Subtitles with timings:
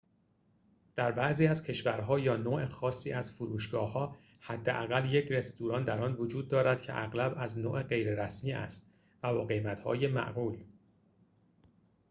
[0.95, 6.47] در بعضی از کشورها یا نوع خاصی از فروشگاه‌ها حداقل یک رستوران در آن وجود
[6.47, 8.93] دارد که اغلب از نوع غیر رسمی است
[9.23, 10.63] و با قیمت‌های معقول